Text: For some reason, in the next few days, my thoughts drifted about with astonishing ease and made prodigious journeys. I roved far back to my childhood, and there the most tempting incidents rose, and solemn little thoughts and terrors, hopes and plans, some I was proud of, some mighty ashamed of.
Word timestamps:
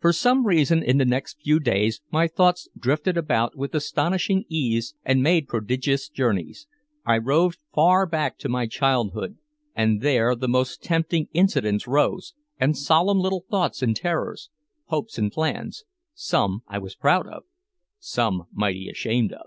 For 0.00 0.12
some 0.12 0.46
reason, 0.46 0.82
in 0.82 0.98
the 0.98 1.06
next 1.06 1.40
few 1.40 1.58
days, 1.58 2.02
my 2.10 2.28
thoughts 2.28 2.68
drifted 2.78 3.16
about 3.16 3.56
with 3.56 3.74
astonishing 3.74 4.44
ease 4.50 4.94
and 5.02 5.22
made 5.22 5.48
prodigious 5.48 6.10
journeys. 6.10 6.66
I 7.06 7.16
roved 7.16 7.58
far 7.72 8.04
back 8.04 8.36
to 8.40 8.50
my 8.50 8.66
childhood, 8.66 9.38
and 9.74 10.02
there 10.02 10.34
the 10.34 10.46
most 10.46 10.82
tempting 10.82 11.28
incidents 11.32 11.88
rose, 11.88 12.34
and 12.60 12.76
solemn 12.76 13.20
little 13.20 13.46
thoughts 13.50 13.80
and 13.82 13.96
terrors, 13.96 14.50
hopes 14.88 15.16
and 15.16 15.32
plans, 15.32 15.84
some 16.12 16.60
I 16.68 16.76
was 16.76 16.94
proud 16.94 17.26
of, 17.26 17.44
some 17.98 18.42
mighty 18.52 18.90
ashamed 18.90 19.32
of. 19.32 19.46